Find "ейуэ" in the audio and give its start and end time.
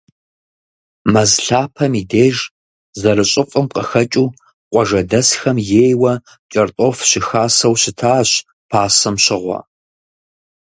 5.85-6.13